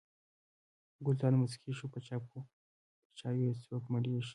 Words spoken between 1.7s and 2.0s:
شو: په